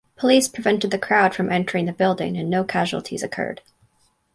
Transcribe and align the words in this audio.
Police 0.15 0.47
prevented 0.47 0.89
the 0.89 0.97
crowd 0.97 1.35
from 1.35 1.51
entering 1.51 1.85
the 1.85 1.93
building 1.93 2.35
and 2.35 2.49
no 2.49 2.63
casualties 2.63 3.21
occurred. 3.21 3.61